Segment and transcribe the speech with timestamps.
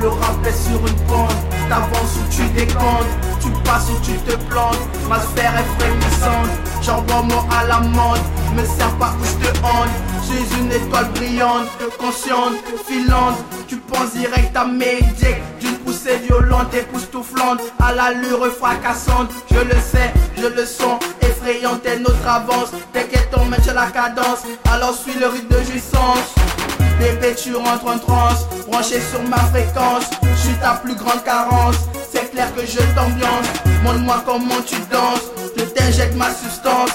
[0.00, 1.34] sur une pente,
[1.68, 3.06] t'avances ou tu décomptes,
[3.40, 4.78] tu passes ou tu te plantes,
[5.08, 6.50] ma sphère est frémissante,
[6.82, 8.20] j'envoie moi à la mode,
[8.56, 9.88] me sers pas où je te hante,
[10.22, 11.68] suis une étoile brillante,
[11.98, 12.54] consciente,
[12.86, 19.80] filante, tu penses direct à médic, d'une poussée violente, époustouflante, à l'allure fracassante, je le
[19.80, 25.18] sais, je le sens, effrayante est notre avance, t'inquiète on met la cadence, alors suis
[25.18, 26.34] le rythme de jouissance.
[26.98, 30.04] Bébé, tu rentres en transe, branché sur ma fréquence.
[30.22, 31.76] Je suis ta plus grande carence.
[32.12, 33.48] C'est clair que je t'ambiance.
[33.82, 35.30] Montre-moi comment tu danses.
[35.56, 36.90] Je t'injecte ma substance.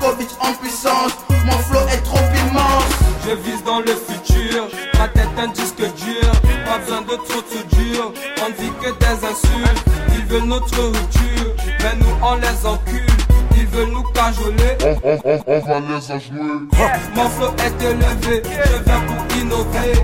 [0.00, 1.12] Covid en puissance.
[1.44, 2.84] Mon flow est trop immense.
[3.26, 4.68] Je vise dans le futur.
[4.98, 6.32] Ma tête un disque dur.
[6.64, 8.12] Pas besoin de trop tout dur.
[8.44, 9.84] On dit que des insultes.
[10.14, 11.54] Ils veulent notre rupture.
[11.80, 13.24] Mais nous on les encule
[13.74, 14.76] veulent nous cajoler.
[14.84, 16.94] On, on, on, on va les en jouer.
[17.14, 19.13] Mon flow est élevé, je viens pour
[19.54, 20.02] innover.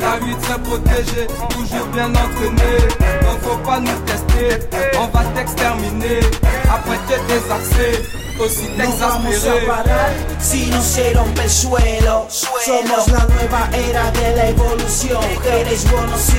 [0.00, 2.78] La vie très protégée, toujours bien entraîné.
[3.22, 4.66] Donc faut pas nous tester,
[4.98, 6.20] on va t'exterminer.
[6.70, 8.02] Après te désaxer.
[8.38, 12.26] aussi no vamos a parar si no se rompe el suelo.
[12.28, 15.22] Somos la nueva era de la evolución.
[15.44, 16.36] Eres bueno si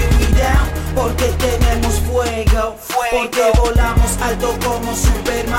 [0.96, 2.76] porque tenemos fuego.
[3.12, 5.57] Porque volamos alto como Superman.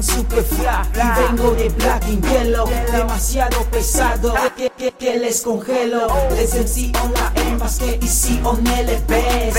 [0.00, 0.82] I'm, super fly.
[0.94, 6.06] Y vengo de black and yellow Demasiado pesado que, que, que les congelo.
[6.36, 7.30] Les MC on la
[7.78, 9.58] que ici on les best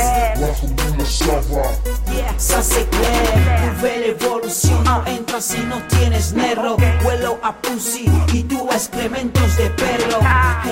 [2.37, 6.75] Ça c'est clair, nouvelle évolution No entras si no tienes nerro.
[7.03, 10.19] Vuelo a pussy y tú a excrementos de perro.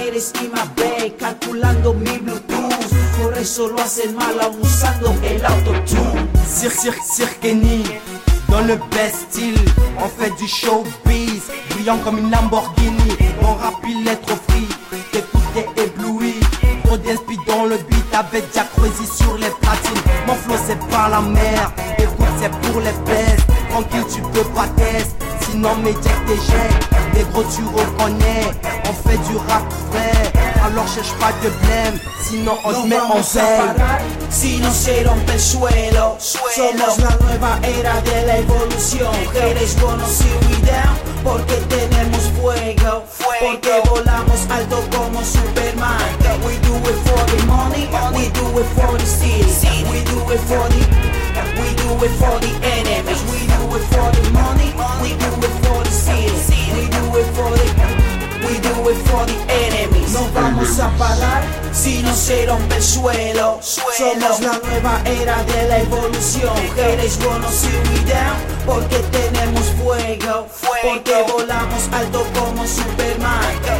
[0.07, 0.33] Eres
[0.75, 2.69] bay calculando mi bluetooth.
[3.21, 6.27] Por eso lo hacen mal aún usando el autotune.
[6.47, 7.53] Cirque, cirque, cirque,
[8.59, 9.59] dans le best style.
[9.97, 13.17] On fait du showbiz, brillant comme une Lamborghini.
[13.41, 14.67] Mon rap il est trop free,
[15.11, 16.35] t'écoutes ébloui.
[16.83, 18.67] Trop d'inspi dans le beat avec Jack
[19.17, 20.03] sur les platines.
[20.27, 23.45] Mon flow c'est pas la mer, écoute c'est pour les best.
[23.69, 26.89] Tranquille tu peux pas tester, sinon mes jacks t'éjectent.
[27.13, 28.51] Les gros tu reconnais,
[28.85, 30.11] on fait du rap vrai.
[30.65, 33.79] Alors cherche pas de blême, sinon on te met en se rompe
[35.39, 39.13] el suelo, somos la nueva era de la evolución.
[39.33, 43.05] Eres si we down, porque tenemos fuego,
[43.39, 45.97] porque volamos alto como Superman.
[46.45, 50.41] We do it for the money, we do it for the city, we do it
[50.41, 50.81] for the,
[51.61, 55.53] we do it for the enemies, we do it for the money, we do it
[55.63, 57.65] for the city, we do it for the,
[58.45, 59.48] we do it for the
[60.61, 63.59] a si no se rompe el suelo.
[63.61, 66.53] Somos la nueva era de la evolución.
[67.23, 70.47] Bueno si we down porque tenemos fuego.
[70.83, 73.78] Porque volamos alto como Superman.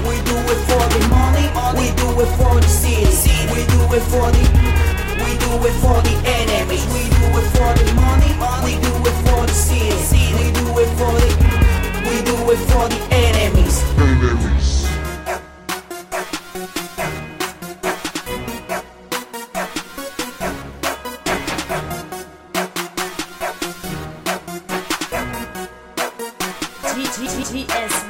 [27.20, 28.09] G G S